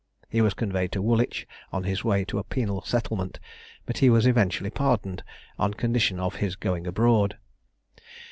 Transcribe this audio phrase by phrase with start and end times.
[0.29, 3.39] He was conveyed to Woolwich on his way to a penal settlement,
[3.85, 5.23] but he was eventually pardoned
[5.59, 7.37] on condition of his going abroad.